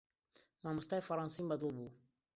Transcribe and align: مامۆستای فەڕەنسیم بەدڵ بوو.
مامۆستای 0.63 1.05
فەڕەنسیم 1.07 1.45
بەدڵ 1.49 1.69
بوو. 1.75 1.87